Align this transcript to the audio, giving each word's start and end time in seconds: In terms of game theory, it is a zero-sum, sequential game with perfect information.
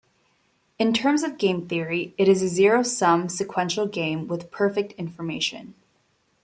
In 0.79 0.95
terms 0.95 1.21
of 1.21 1.37
game 1.37 1.67
theory, 1.67 2.15
it 2.17 2.27
is 2.27 2.41
a 2.41 2.47
zero-sum, 2.47 3.29
sequential 3.29 3.85
game 3.85 4.27
with 4.27 4.49
perfect 4.49 4.93
information. 4.93 5.75